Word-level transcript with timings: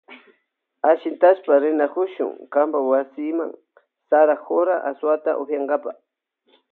Ashintashpa 0.89 1.53
rinakushun 1.63 2.31
kanpa 2.53 2.79
wasima 2.91 3.45
sara 4.09 4.35
jora 4.45 4.75
asuwata 4.89 5.31
upiyankapa. 5.41 5.91